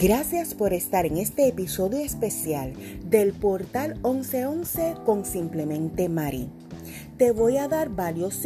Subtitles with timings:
[0.00, 2.72] Gracias por estar en este episodio especial
[3.04, 6.48] del portal 1111 con Simplemente Mari.
[7.18, 8.40] Te voy a dar varios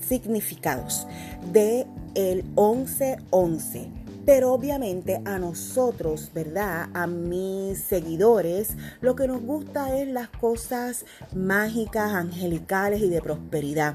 [0.00, 1.06] significados
[1.50, 3.95] de el 1111
[4.26, 6.88] pero obviamente a nosotros, ¿verdad?
[6.92, 13.94] A mis seguidores, lo que nos gusta es las cosas mágicas, angelicales y de prosperidad.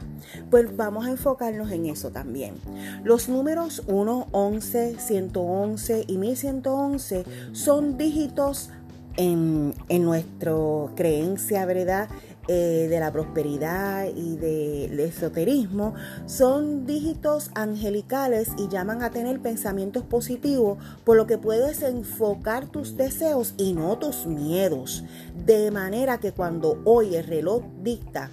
[0.50, 2.56] Pues vamos a enfocarnos en eso también.
[3.04, 8.70] Los números 1, 11, 111 y 1111 son dígitos
[9.18, 10.54] en, en nuestra
[10.96, 12.08] creencia, ¿verdad?
[12.48, 15.94] Eh, de la prosperidad y del esoterismo
[16.26, 22.98] son dígitos angelicales y llaman a tener pensamientos positivos, por lo que puedes enfocar tus
[22.98, 25.04] deseos y no tus miedos.
[25.46, 28.32] De manera que cuando hoy el reloj dicta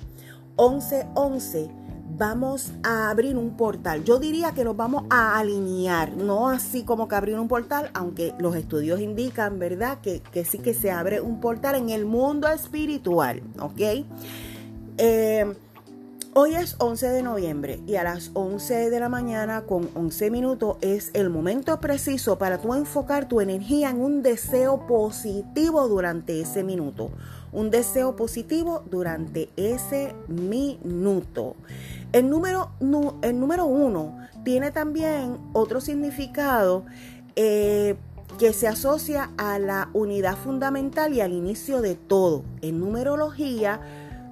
[0.56, 1.68] 11:11,
[2.18, 4.02] vamos a abrir un portal.
[4.04, 8.34] Yo diría que nos vamos a alinear, no así como que abrir un portal, aunque
[8.38, 9.98] los estudios indican, ¿verdad?
[10.00, 14.04] Que, sí que se abre un portal en el mundo espiritual, ¿ok?
[14.98, 15.54] Eh,
[16.34, 20.76] hoy es 11 de noviembre y a las 11 de la mañana con 11 minutos
[20.80, 26.64] es el momento preciso para tú enfocar tu energía en un deseo positivo durante ese
[26.64, 27.12] minuto.
[27.52, 31.54] Un deseo positivo durante ese minuto.
[32.12, 32.70] El número,
[33.22, 36.84] el número uno tiene también otro significado
[37.36, 37.96] eh,
[38.38, 42.44] que se asocia a la unidad fundamental y al inicio de todo.
[42.62, 43.80] En numerología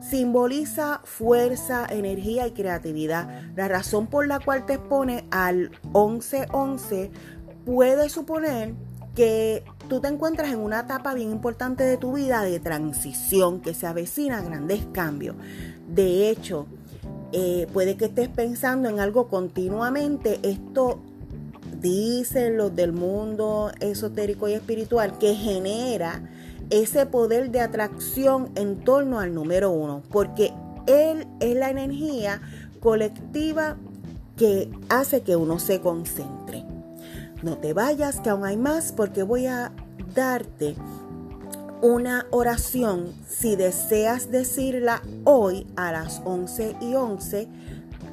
[0.00, 3.42] simboliza fuerza, energía y creatividad.
[3.56, 7.10] La razón por la cual te expone al 1111
[7.64, 8.74] puede suponer
[9.14, 13.74] que tú te encuentras en una etapa bien importante de tu vida de transición que
[13.74, 15.36] se avecina a grandes cambios.
[15.88, 16.66] De hecho,
[17.32, 20.38] eh, puede que estés pensando en algo continuamente.
[20.42, 21.00] Esto
[21.80, 26.22] dicen los del mundo esotérico y espiritual que genera
[26.70, 30.52] ese poder de atracción en torno al número uno, porque
[30.86, 32.40] él es la energía
[32.80, 33.76] colectiva
[34.36, 36.64] que hace que uno se concentre.
[37.42, 39.72] No te vayas, que aún hay más, porque voy a
[40.14, 40.74] darte
[41.86, 47.46] una oración si deseas decirla hoy a las 11 y 11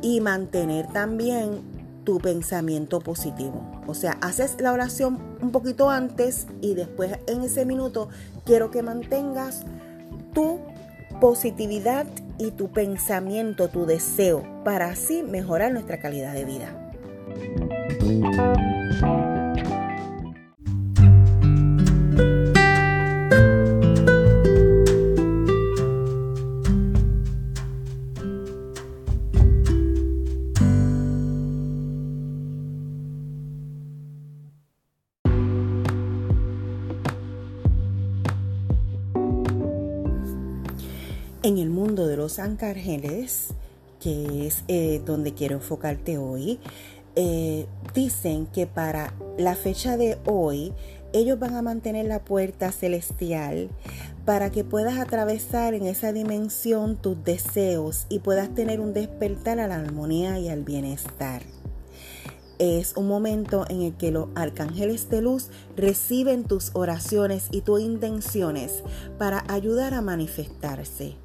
[0.03, 1.61] y mantener también
[2.03, 3.65] tu pensamiento positivo.
[3.87, 8.09] O sea, haces la oración un poquito antes y después en ese minuto
[8.45, 9.61] quiero que mantengas
[10.35, 10.59] tu
[11.19, 12.05] positividad
[12.37, 16.93] y tu pensamiento, tu deseo, para así mejorar nuestra calidad de vida.
[41.95, 43.49] De los arcángeles,
[43.99, 46.59] que es eh, donde quiero enfocarte hoy,
[47.15, 50.73] eh, dicen que para la fecha de hoy
[51.13, 53.69] ellos van a mantener la puerta celestial
[54.25, 59.67] para que puedas atravesar en esa dimensión tus deseos y puedas tener un despertar a
[59.67, 61.43] la armonía y al bienestar.
[62.57, 67.81] Es un momento en el que los arcángeles de luz reciben tus oraciones y tus
[67.81, 68.83] intenciones
[69.17, 71.15] para ayudar a manifestarse.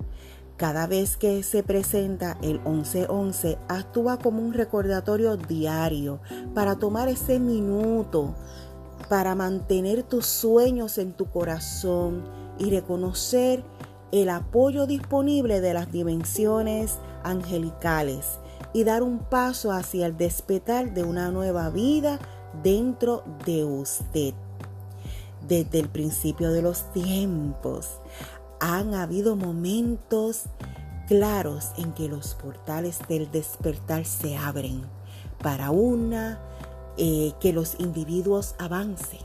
[0.59, 6.21] Cada vez que se presenta el 1111, actúa como un recordatorio diario
[6.53, 8.35] para tomar ese minuto
[9.09, 12.25] para mantener tus sueños en tu corazón
[12.59, 13.63] y reconocer
[14.11, 18.41] el apoyo disponible de las dimensiones angelicales
[18.73, 22.19] y dar un paso hacia el despertar de una nueva vida
[22.65, 24.35] dentro de usted.
[25.47, 28.01] Desde el principio de los tiempos
[28.61, 30.45] han habido momentos
[31.07, 34.83] claros en que los portales del despertar se abren
[35.43, 36.41] para una
[36.97, 39.21] eh, que los individuos avancen.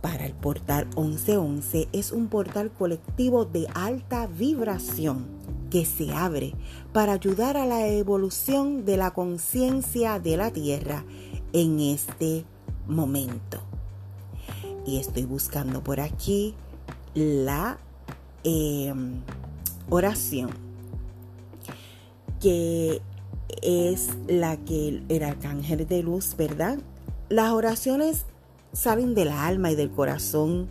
[0.00, 5.26] Para el portal 1111 es un portal colectivo de alta vibración
[5.70, 6.54] que se abre
[6.92, 11.04] para ayudar a la evolución de la conciencia de la Tierra
[11.52, 12.44] en este
[12.86, 13.58] momento.
[14.86, 16.54] Y estoy buscando por aquí
[17.14, 17.78] la
[18.44, 19.22] Em,
[19.88, 20.50] oración,
[22.40, 23.00] que
[23.62, 26.78] es la que el arcángel de luz, ¿verdad?
[27.28, 28.24] Las oraciones
[28.72, 30.68] salen del alma y del corazón,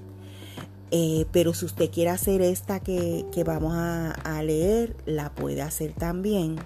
[0.92, 6.58] eh, pero si usted quiere hacer esta que, vamos a, leer, la puede hacer también.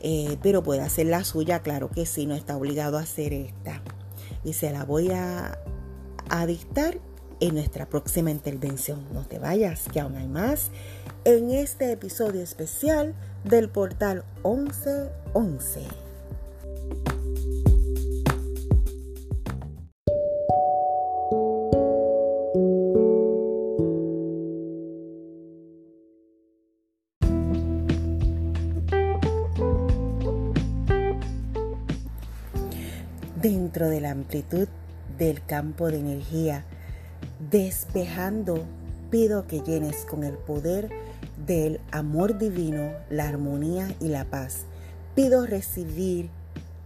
[0.00, 3.82] Eh, pero puede hacer la suya, claro que sí, no está obligado a hacer esta.
[4.44, 5.58] Y se la voy a,
[6.28, 6.98] a dictar
[7.46, 9.04] en nuestra próxima intervención.
[9.12, 10.70] No te vayas, que aún hay más
[11.26, 13.14] en este episodio especial
[13.44, 15.82] del portal 1111.
[33.42, 34.68] Dentro de la amplitud
[35.18, 36.64] del campo de energía,
[37.50, 38.64] despejando,
[39.10, 40.90] pido que llenes con el poder
[41.46, 44.64] del amor divino, la armonía y la paz.
[45.14, 46.30] Pido recibir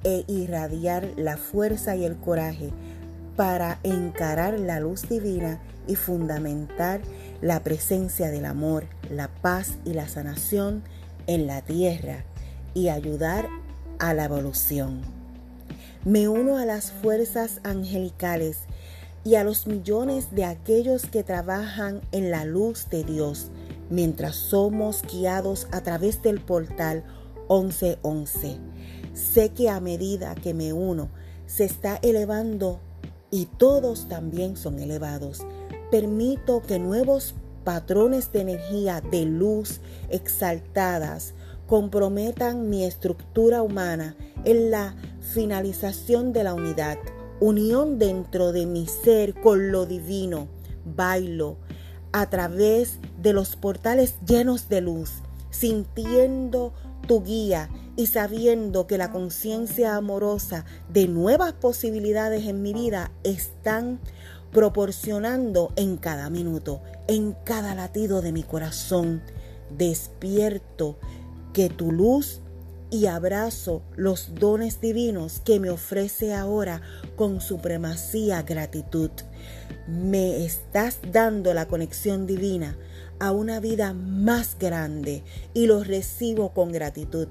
[0.04, 2.70] e irradiar la fuerza y el coraje
[3.36, 7.00] para encarar la luz divina y fundamentar
[7.40, 10.82] la presencia del amor, la paz y la sanación
[11.26, 12.24] en la tierra
[12.74, 13.48] y ayudar
[13.98, 15.02] a la evolución.
[16.04, 18.58] Me uno a las fuerzas angelicales
[19.24, 23.50] y a los millones de aquellos que trabajan en la luz de Dios
[23.90, 27.04] mientras somos guiados a través del portal
[27.48, 28.58] 1111.
[29.14, 31.08] Sé que a medida que me uno,
[31.46, 32.80] se está elevando
[33.30, 35.46] y todos también son elevados.
[35.90, 37.34] Permito que nuevos
[37.64, 39.80] patrones de energía de luz
[40.10, 41.34] exaltadas
[41.66, 46.96] comprometan mi estructura humana en la finalización de la unidad,
[47.40, 50.48] unión dentro de mi ser con lo divino.
[50.84, 51.56] Bailo,
[52.12, 55.10] a través de los portales llenos de luz,
[55.50, 56.72] sintiendo
[57.06, 64.00] tu guía y sabiendo que la conciencia amorosa de nuevas posibilidades en mi vida están
[64.52, 69.22] proporcionando en cada minuto, en cada latido de mi corazón.
[69.76, 70.96] Despierto
[71.52, 72.40] que tu luz
[72.90, 76.82] y abrazo los dones divinos que me ofrece ahora
[77.16, 79.10] con supremacía gratitud
[79.88, 82.76] me estás dando la conexión divina
[83.20, 85.24] a una vida más grande
[85.54, 87.26] y lo recibo con gratitud.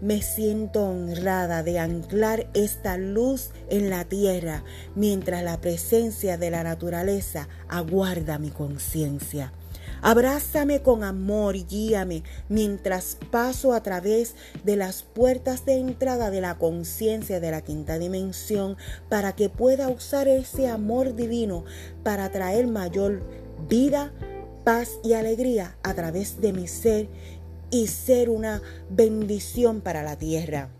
[0.00, 4.62] Me siento honrada de anclar esta luz en la tierra
[4.94, 9.52] mientras la presencia de la naturaleza aguarda mi conciencia.
[10.02, 14.34] Abrázame con amor y guíame mientras paso a través
[14.64, 18.76] de las puertas de entrada de la conciencia de la quinta dimensión
[19.08, 21.64] para que pueda usar ese amor divino
[22.02, 23.22] para traer mayor
[23.68, 24.12] vida,
[24.64, 27.08] paz y alegría a través de mi ser
[27.70, 30.70] y ser una bendición para la tierra.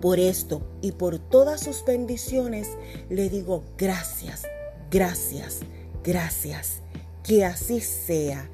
[0.00, 2.68] Por esto y por todas sus bendiciones
[3.08, 4.42] le digo gracias,
[4.90, 5.60] gracias,
[6.04, 6.85] gracias.
[7.26, 8.48] Que así sea,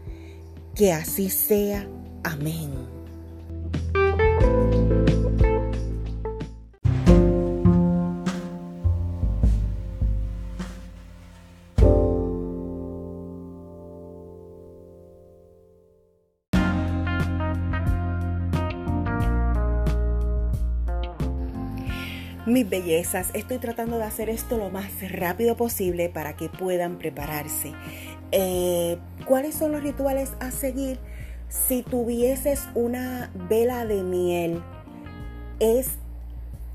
[0.75, 1.87] que así sea.
[2.25, 2.71] Amén.
[22.45, 27.73] Mis bellezas, estoy tratando de hacer esto lo más rápido posible para que puedan prepararse.
[28.33, 30.99] Eh, ¿Cuáles son los rituales a seguir?
[31.49, 34.63] Si tuvieses una vela de miel,
[35.61, 35.91] es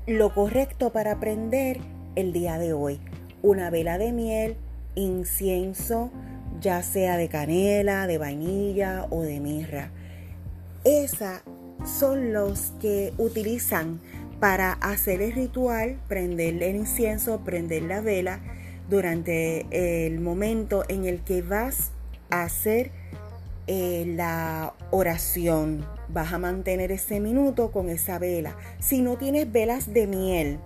[0.06, 1.80] lo correcto para aprender
[2.14, 3.00] el día de hoy.
[3.42, 4.56] Una vela de miel,
[4.94, 6.10] incienso,
[6.60, 9.90] ya sea de canela, de vainilla o de mirra.
[10.84, 11.42] Esas
[11.84, 14.00] son los que utilizan
[14.38, 18.40] para hacer el ritual, prender el incienso, prender la vela
[18.88, 19.66] durante
[20.06, 21.90] el momento en el que vas
[22.30, 22.90] a hacer
[23.66, 25.84] eh, la oración.
[26.08, 28.56] Vas a mantener ese minuto con esa vela.
[28.80, 30.58] Si no tienes velas de miel,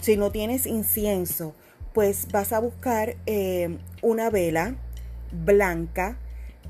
[0.00, 1.54] si no tienes incienso,
[1.94, 4.76] pues vas a buscar eh, una vela
[5.32, 6.18] blanca,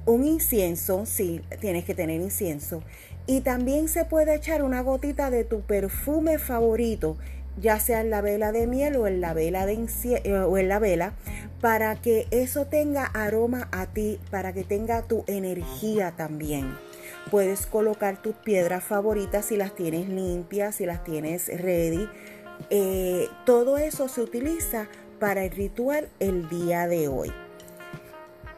[0.06, 2.82] un incienso, sí, tienes que tener incienso.
[3.26, 7.16] Y también se puede echar una gotita de tu perfume favorito
[7.60, 9.74] ya sea en la vela de miel o en la vela de
[10.24, 11.14] eh, o en la vela
[11.60, 16.76] para que eso tenga aroma a ti, para que tenga tu energía también.
[17.30, 22.08] Puedes colocar tus piedras favoritas si las tienes limpias, si las tienes ready.
[22.70, 24.88] Eh, todo eso se utiliza
[25.20, 27.32] para el ritual el día de hoy.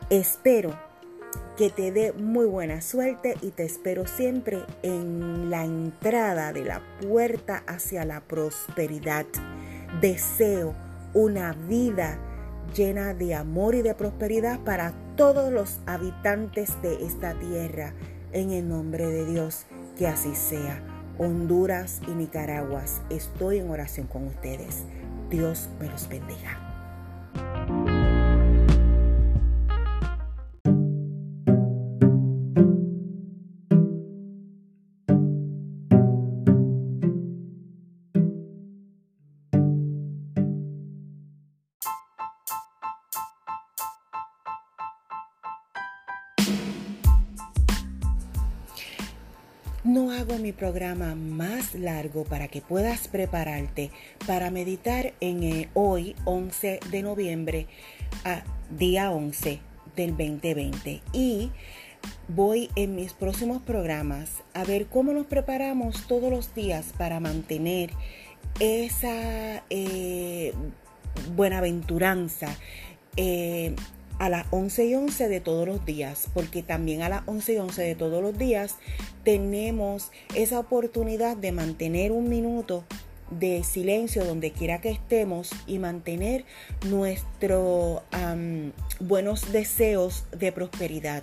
[0.08, 0.74] Espero
[1.56, 6.82] que te dé muy buena suerte y te espero siempre en la entrada de la
[7.00, 9.26] puerta hacia la prosperidad.
[10.00, 10.74] Deseo
[11.12, 12.18] una vida
[12.74, 17.94] llena de amor y de prosperidad para todos los habitantes de esta tierra.
[18.32, 20.82] En el nombre de Dios, que así sea.
[21.18, 24.82] Honduras y Nicaragua, estoy en oración con ustedes.
[25.30, 26.63] Dios me los bendiga.
[49.94, 53.92] No hago mi programa más largo para que puedas prepararte
[54.26, 57.68] para meditar en eh, hoy, 11 de noviembre,
[58.24, 58.42] a
[58.76, 59.60] día 11
[59.94, 61.00] del 2020.
[61.12, 61.52] Y
[62.26, 67.90] voy en mis próximos programas a ver cómo nos preparamos todos los días para mantener
[68.58, 70.54] esa eh,
[71.36, 72.48] buenaventuranza.
[73.16, 73.76] Eh,
[74.18, 77.56] a las 11 y 11 de todos los días, porque también a las 11 y
[77.58, 78.76] 11 de todos los días
[79.24, 82.84] tenemos esa oportunidad de mantener un minuto
[83.30, 86.44] de silencio donde quiera que estemos y mantener
[86.86, 88.02] nuestros
[89.00, 91.22] buenos deseos de prosperidad.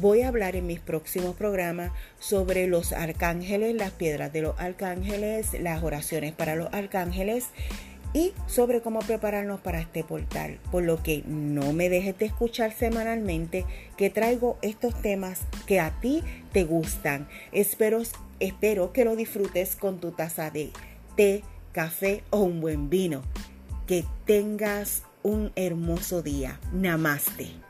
[0.00, 5.58] Voy a hablar en mis próximos programas sobre los arcángeles, las piedras de los arcángeles,
[5.60, 7.46] las oraciones para los arcángeles
[8.12, 10.58] y sobre cómo prepararnos para este portal.
[10.70, 13.64] Por lo que no me dejes de escuchar semanalmente
[13.96, 16.22] que traigo estos temas que a ti
[16.52, 17.28] te gustan.
[17.52, 18.02] Espero,
[18.40, 20.70] espero que lo disfrutes con tu taza de
[21.16, 23.22] té, café o un buen vino.
[23.86, 26.60] Que tengas un hermoso día.
[26.72, 27.67] Namaste.